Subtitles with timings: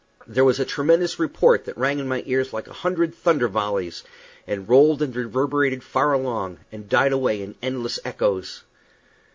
[0.25, 4.03] There was a tremendous report, that rang in my ears like a hundred thunder volleys,
[4.47, 8.63] and rolled and reverberated far along, and died away in endless echoes.